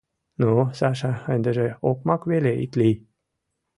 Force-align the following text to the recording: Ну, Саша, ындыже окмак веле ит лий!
Ну, 0.39 0.49
Саша, 0.79 1.11
ындыже 1.33 1.67
окмак 1.89 2.21
веле 2.31 2.51
ит 2.63 2.73
лий! 2.79 2.95